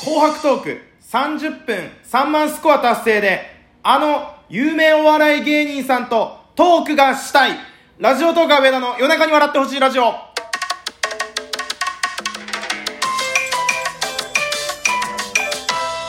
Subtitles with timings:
[0.00, 3.40] 紅白トーク30分3万スコア達成で、
[3.82, 7.58] あの有名お笑い芸人さんとトークがしたい。
[7.98, 10.14] ラジオトーカー上田の夜中に笑ってほしいラジオ。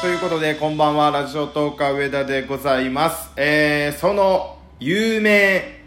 [0.02, 3.32] ということで、こんばんは、ラジオトーカー上田でございます。
[3.36, 5.82] えー、その有名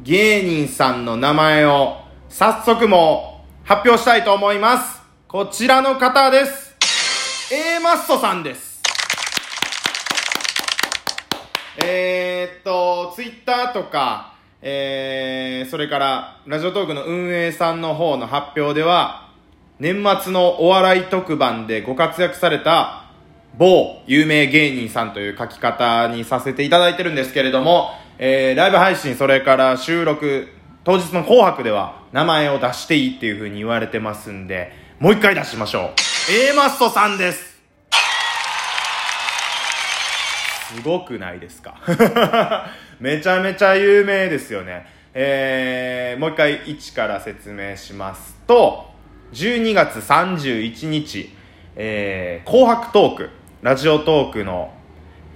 [0.00, 1.96] 芸人さんの名前を
[2.28, 5.02] 早速も発表したいと思います。
[5.26, 6.67] こちらの方です。
[7.50, 8.82] A マッソさんです。
[11.82, 19.30] えー、っと、ツイッターとか、えー、それから、ラジオトークの運営さんの方の発表では、
[19.80, 23.04] 年末のお笑い特番でご活躍された、
[23.56, 30.48] 某有名芸人さんという書き方にさせていただいてるんですけれども、えー、ライブ配信、それから収録、
[30.84, 36.07] 当日の紅白では名前を出していいっていう風に言われてますんで、もう一回出しましょう。
[36.30, 37.56] A マストさんです。
[40.74, 41.76] すごくないですか？
[43.00, 44.86] めちゃめちゃ有名ですよね。
[45.14, 48.90] えー、もう一回1から説明しますと、
[49.32, 51.34] 12月31日、
[51.76, 53.30] えー、紅白トーク、
[53.62, 54.72] ラジオトークの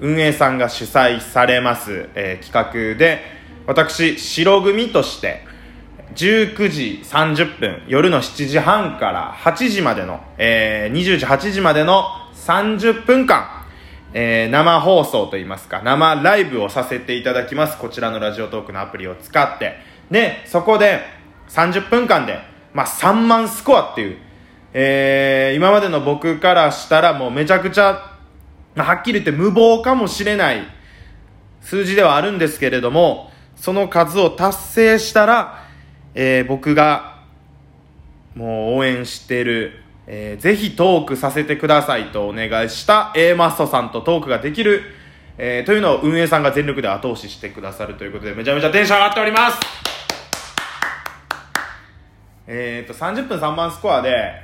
[0.01, 3.25] 運営さんが主催されます、えー企画で、
[3.67, 5.45] 私、白組として、
[6.15, 13.65] 19時30分、夜の7時半から8時までの、えー、20時8時までの30分間、
[14.15, 17.79] えー生放送といいますか、生ライブをさせていただきます。
[17.79, 19.77] こちらのラジオトークのアプリを使って。
[20.11, 21.01] で、そこで
[21.49, 22.39] 30分間で、
[22.75, 24.19] まあ、3万スコアっていう、
[24.75, 28.19] えー今までの僕からしたらもうめちゃくちゃ、
[28.75, 30.63] まあはっきり言って無謀かもしれない
[31.61, 35.62] 数字ではあるんですけれども、その数を達成したら、
[36.15, 37.23] えー僕が
[38.35, 44.83] もう応援してる、えーぜひトークさせてくださいとお願いした A マッソさんとトークができる、
[45.39, 49.59] えーというのを運営さんが全力で後押ししてくださるということでめちゃめちゃテンション上がっております。
[52.47, 54.43] えっと30分3番スコアで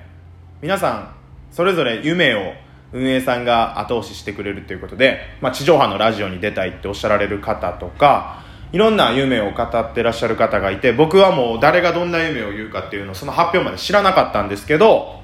[0.62, 1.14] 皆さん
[1.50, 2.52] それぞれ夢を
[2.92, 8.42] 運営さんが後押ししてくれるということで、まあ、地上波のラジオに出たいっておっしゃられる方とか
[8.72, 15.20] いろんな夢を語ってらっしゃる方がいて僕はもう誰がどんな夢を言うかっていうのをその発表まで知らなかったんですけど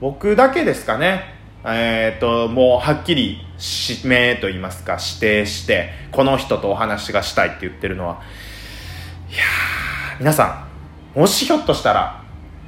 [0.00, 1.36] 僕だけですかね。
[1.64, 3.40] えっ、ともうはっきり
[3.88, 8.20] 指名と言いますか指定してこの人とお話がしたいって言ってるのは。
[9.30, 9.38] いや
[10.20, 10.66] 皆さ
[11.14, 12.22] んもしひょっとしたら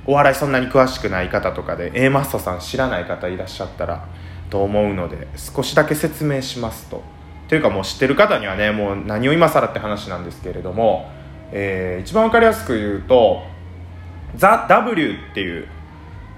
[0.06, 4.06] お笑いそんなに詳しくない方とかで A マストさん知らない方いらっしゃったら
[4.50, 7.03] と思うので少しだけ説明しますと。
[7.48, 11.10] というかもう知ってる方にはねもう何を今更って話なんですけれども、
[11.50, 13.42] えー一番わかりやすく言うと
[14.36, 15.66] 「ザ・ w っていう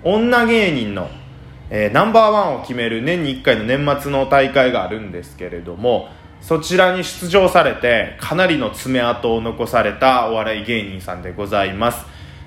[0.05, 1.11] 女芸人の、
[1.69, 6.09] えーナンバーワンを決める年に1回の年末の大会があるんですけれども
[6.41, 12.07] そちらに出場されてかなりの爪痕を残されたお笑い芸人さんでございます。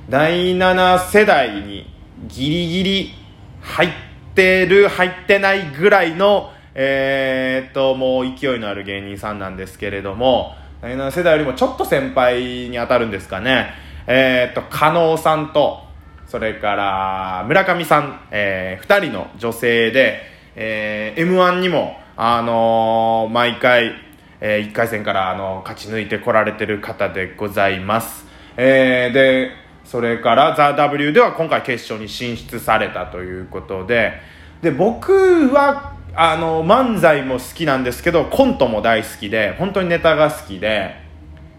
[0.09, 1.85] 第7世代に
[2.27, 3.13] ギリギリ
[3.61, 3.89] 入っ
[4.35, 13.69] てる入ってないぐらいのえー、っともう勢いのある芸人さんなんですけれども世代よりもちょっと先輩に当たるんですかね。
[14.05, 15.83] えー、っと加納さんと
[16.27, 20.21] それから村上さん、えー、2人の女性で、
[20.55, 23.93] えー、m 1にも、あのー毎回、
[24.41, 28.25] え1回戦から、あの勝ち抜いてこられてる方でございます、
[28.57, 34.13] えーでそれから「ザ・ w では今回決勝に進出されたということで
[34.61, 41.03] で僕はあの漫才も好きなんですけどコントも大好きで本当にネタが好きで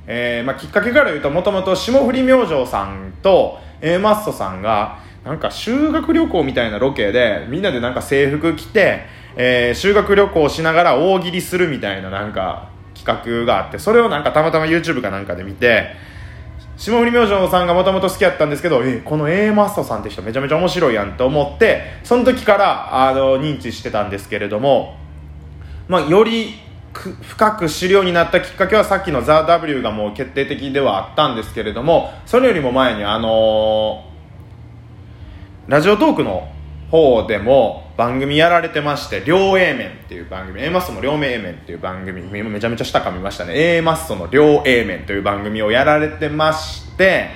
[0.06, 9.06] えーまあ、きっかけから言うともともと霜降り明星さんと A マッソさんがなんか修学旅行みたいなロケでみんなでなんか制服着て、
[9.36, 15.96] えー修学旅行しながら大喜利するみたいななんか企画があってそれをなんかたまたま YouTube かなんかで見て
[16.76, 24.96] 霜降り明星さんがもともと好きやったんですけど、えこの A マッソさんって人めちゃめちゃ面白いやんと思ってその時からあの認知してたんですけれども
[25.86, 26.54] まあ、より
[26.92, 34.14] 深く知るようになったきっかけはさっきの「ザ・ w がもう決定的ではあったんですけれどもそれよりも前にあのー
[35.66, 36.46] ラジオトークの
[36.90, 43.52] 方でも番組やられてまして「両 A 面」っていう番組 A マッソの両 A 面っていう番組めちゃめちゃ下かみましたね。
[43.76, 47.30] A マッソの両 A 面という番組をやられてまして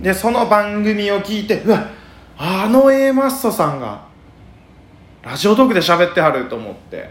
[0.00, 1.88] でその番組を聞いてうわ
[2.38, 4.04] あの A マッソさんが
[5.22, 7.10] ラジオトークで喋ってはると思って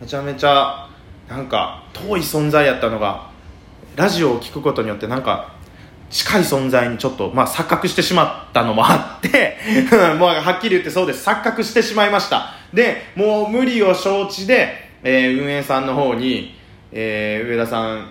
[0.00, 0.88] めちゃめちゃ
[1.28, 3.30] なんか遠い存在やったのが
[3.94, 5.55] ラジオを聞くことによってなんか
[6.10, 9.56] 近い存在にちょっと、まあ、錯覚してしまったのもあって
[10.18, 11.28] もうはっきり言ってそうです。
[11.28, 12.54] 錯覚してしまいました。
[12.72, 16.56] でもう無理を承知で、えー、運営さんの方に、
[16.92, 18.08] えー、上田さん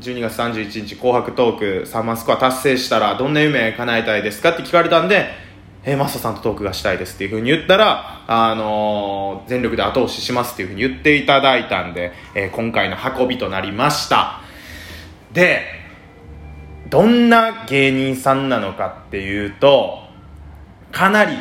[0.00, 5.52] 12月31日紅白トーク3万スコア達成したらどんな夢叶えたいですかって聞かれたんで
[5.84, 14.40] えー、マスタさんとトークがしたいですっていうふうに言ったら、あのー、全力で後押ししますっていうふうに言っていただいたんで、えー、今回の運びとなりました。
[15.32, 15.81] で
[16.92, 20.00] どんな芸人さんなのかっていうと
[20.92, 21.32] かなり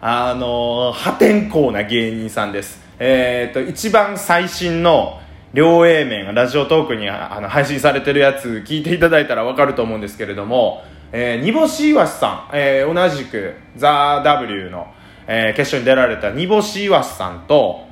[0.00, 2.80] あの破天荒な芸人さんです。
[2.98, 5.20] えっ、と一番最新の
[5.52, 10.82] 両 A 面ラジオトークにあの配信されてるやつ聞いていただいたら分かると思うんですけれども、
[11.12, 14.86] え、煮干しいわしさん、えー、同じくザ・ W の、
[15.26, 17.84] えー、決勝に出られた煮干しいわしさんと、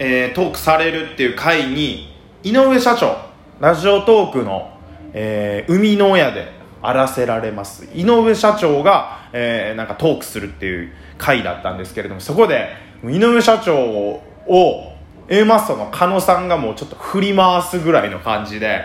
[0.00, 3.16] えー、トークされるっていう回に井上社長
[3.60, 4.75] ラジオトークの、
[5.18, 6.52] えー、生みの親で
[6.82, 7.86] 荒らせられます。
[7.94, 12.68] 井上社長が、えー、なんかトークするっていう回だったんですけれどもそこで
[13.02, 14.92] 井上社長を
[15.28, 18.82] A マッソの狩野さんがもうちょっと振り回すぐらいの感じで、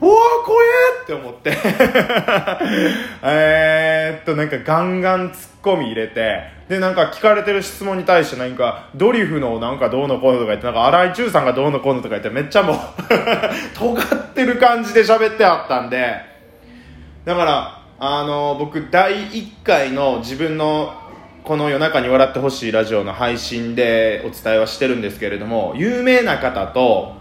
[0.00, 0.66] うわー怖え
[1.02, 1.56] って思って。
[3.22, 6.60] えっとなんかガンガンツッコミ入れて。
[6.70, 12.76] でなんか聞かれてる質問に対してなんかドリフのなんかどうのこうのとか言ってなんか荒井中さんがどうのこうのとか言ってめっちゃもう
[13.76, 16.14] 尖ってる感じで喋ってあったんで。
[17.24, 20.94] だからあの僕第1回の自分の
[21.42, 27.16] この夜中に笑ってほしいラジオの配信でお伝えはしてるんですけれども有名な方と、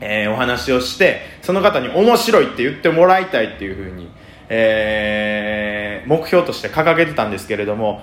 [0.00, 4.10] えー、お話をしてその方に面白いって言ってもらいたいっていうふうに、
[4.48, 8.02] えー、目標として掲げてたんですけれども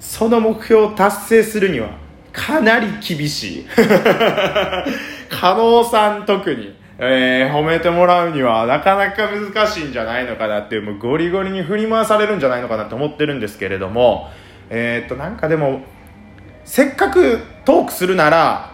[0.00, 1.90] その目標を達成するには
[2.32, 3.66] かなり厳しい。
[5.30, 14.30] 加納さん特にえー、褒めてもらうにはなかなか難しいんじゃないのかなっていうもうゴリゴリに振り回されるんじゃないのかなと思ってるんですけれども
[14.70, 15.82] え、っとなんかでも
[16.64, 18.73] せっかくトークするなら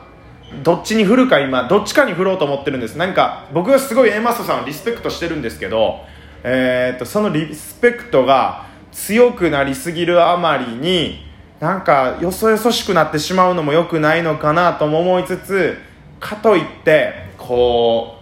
[0.62, 2.96] どっちに振るか今どっちかに振ろうと思ってるんです。
[2.96, 6.00] なんか僕はすごい A マストさんをリスペクトしてるんですけど、
[6.42, 11.24] えー、っとそのリスペクトが強くなりすぎるあまりに
[11.60, 15.76] なんかよそよそしくなってしまうのも良くないのかなとも思いつつ
[16.18, 18.16] かといってこ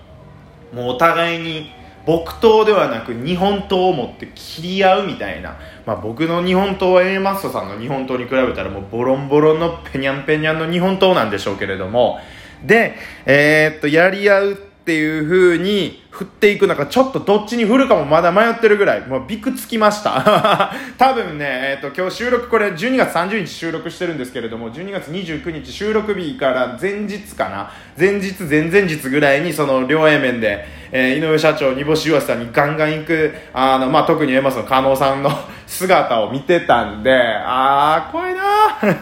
[0.73, 1.71] うもうお互いに
[2.07, 5.59] 木刀ではなく日本刀を持って切り合うみたいな、
[5.89, 12.19] まあ、僕の日本刀は A マストさんの日本刀に比べたらもうボロンボロンのペニャンペニャンの日本刀なんでしょうけれども
[12.63, 12.95] で、
[13.25, 20.73] えー、っとやり合うっていう風に振っていく中、ちょっとどっちに振るかもまだ迷ってるぐらい、もうビクつきました。
[20.99, 35.31] 多分ね、えっ、と、今日収録、これ12月30日収録してるんですけれども、12月29日収録日から前日かな、前日、前々日ぐらいにその両 A 面で、えー、井上社長、煮干し岩さんにガンガン行く、あの、まあ、特にエマスの加納さんの
[35.69, 38.43] 姿を見てたんで、あー、怖いな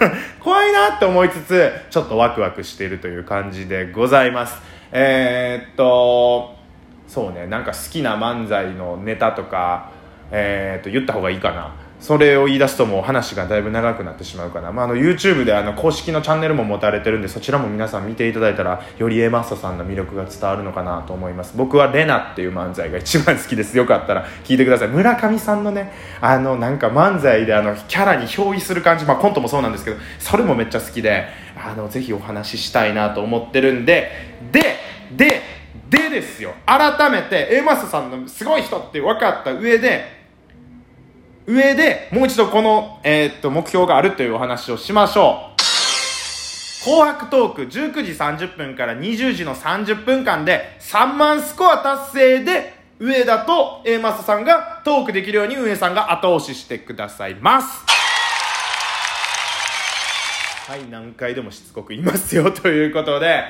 [0.43, 4.61] 怖いなって思いつつ、ちょっとワクワクしているという感じでございます。
[4.91, 6.57] えー、っと、
[7.07, 9.91] そうねなんか好きな漫才のネタとか、
[10.33, 11.73] えー、と言った方がいいかな
[12.07, 21.55] それを言い出すともう話がだいぶ長くなってしまうかな、まあ、あの YouTube であの公式のチャンネルも持たれてるんでそちらも皆さん見ていただいたらより A マストさんの魅力が伝わるのかなと思います。
[21.57, 23.77] 僕はレナっていう漫才が一番好きです。
[23.77, 24.89] よかったら聞いてください。
[24.89, 31.27] 村上さんのねあのなんか漫才であのキャラに憑依する感じ、まあ、コントもそうなんですけどそれもめっちゃ好きで
[31.57, 34.13] あのぜひお話ししたいなと思ってるんで。
[34.53, 34.61] で
[35.11, 35.43] で
[35.91, 36.55] でですよ。
[36.67, 40.16] 改めて A マスさんのすごい人って分かった上で
[41.47, 45.57] 上でもう一度この、えー、っと目標があるというお話をしましょう。
[46.85, 57.85] 紅白トーク19時30分から20時の30分間で3万スコア達成で上田と A マスさんがトークできるように上さんが後押ししてくださいます。
[60.69, 63.45] はい何回でもしつこく言いますよということで。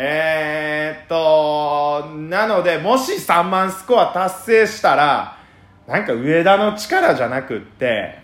[0.00, 5.37] えー、っと、なので、もし3万スコア達成したら、
[5.88, 8.18] なんか上田の力じゃなくって、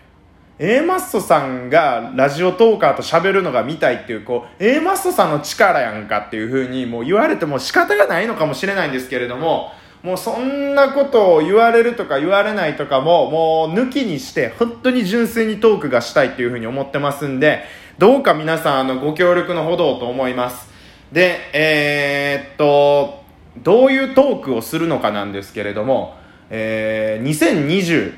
[0.59, 9.71] A マストさんがラジオトーカーと喋るのが見たいっていう、こう、A マストさんの力やんかっていう風にもう言われても仕方がないのかもしれないんですけれども、
[10.03, 17.63] もうそんなことを言われるとか言われないとかも、もう抜きにして、本当に純粋にトークがしたいっていう風に思ってますんで、
[17.97, 20.69] どうか皆さん、あの、ご協力のほどと思います。
[21.11, 23.23] で、えー、っと、
[23.57, 28.13] どういうトークをするのかなんですけれども、えー、2020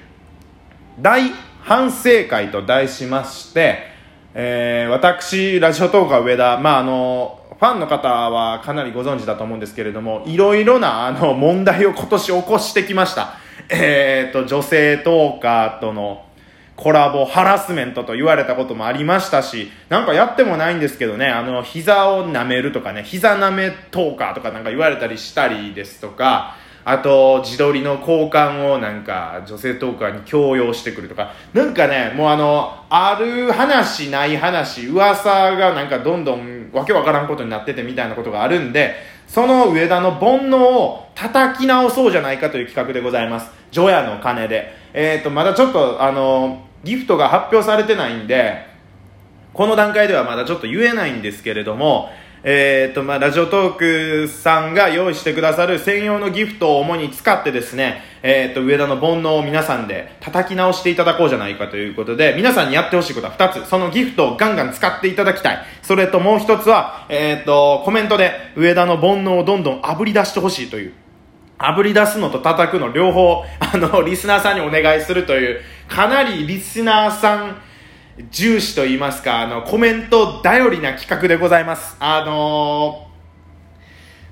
[1.01, 1.31] 大
[1.61, 3.79] 反省会と題しまして、
[4.33, 13.33] えー、私、ラジオトーカー上田、まあ、あの、ファンの方はかなりご存知だと思うんですけれども、いろいろなあの問題を今年起こしてきました。
[13.69, 16.25] えっ、と、女性トーカーとの
[16.75, 26.55] コラボハラスメントと言われたこともありましたし、なんかやってもないんですけどね、あの、膝を舐めるとかね、膝舐めトーカーとかなんか言われたりしたりですとか、
[26.89, 38.95] あと、自撮りの交換をなんか女性トーカーに強要してくるとか、なんかね、もうあの、ある話ない話、噂がなんかどんどんわけわからんことになっててみたいなことがあるんで、
[39.27, 43.51] その上田の煩悩を叩き直そうじゃないかという企画でございます。
[43.69, 44.73] 除夜の鐘で。
[44.93, 48.65] えっ、ー、と、まだちょっとあの、ギフトが発表されてないんで、
[49.53, 52.11] この段階ではまだちょっと言えないんですけれども、
[52.49, 63.69] えーとまあ、ラジオトークさんが用意してくださる専用のギフトを主に使ってですね、えーと、上田の煩悩を皆さんで叩き直していただこうじゃないかということで皆さんにやってほしいことは2つ。
[63.69, 65.65] そのギフトをガンガン使っていただきたい。
[65.81, 70.93] それともう1つは、えーと、コメントで上田の煩悩をどんどんあぶり出してほしいという。
[71.57, 77.57] あぶり出すのと叩くの両方あのリスナーさんにお願いするというかなりリスナーさん
[78.31, 81.95] 重視と言いますか、あの、コメント頼りな企画でございます。
[81.99, 83.07] あの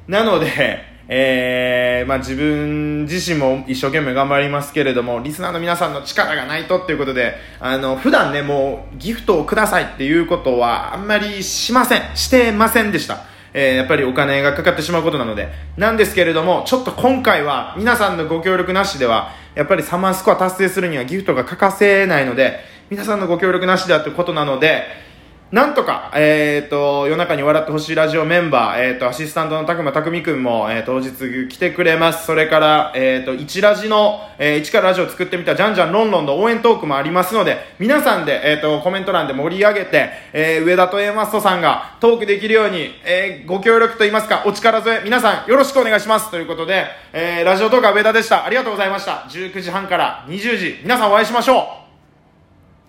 [0.08, 12.02] ー、なので、えー、まあ自分自身も一生懸命頑張りますけれども、リスナーの皆さんの力がないとっていうことで、あの、普段ね、もうギフトをくださいっていうことはあんまりしません。
[12.16, 13.20] してませんでした。
[13.54, 15.48] えー、やっぱりお金がかかってしまうことなので。
[15.78, 24.84] なんですけれども、ちょっと今回は皆さんのご協力なしでは、やっぱりサマースコア達成するにはギフトが欠かせないので、皆さんのご協力なしだということなので、
[25.52, 32.26] なんとか、えっ、ー、と、夜中に笑ってほしいラジオメンバー、えっ、ー、と、アシスタントのたくまたくみくんも、えー、当日来てくれます。
[32.26, 46.30] それから、えっ、と、一ラジの、えー、一からラジオ作ってみたじゃんじゃんロンロンの応援トークもありますので、皆さんで、えっ、と、コメント欄で盛り上げて、え上田とエマストさんがトークできるように、えご協力といいますか、お力添え、皆さんよろしくお願いします。
[46.30, 48.46] ということで、えラジオトークは上田でした。
[48.46, 49.26] ありがとうございました。
[49.30, 51.85] 19時半から20時、皆さんお会いしましょう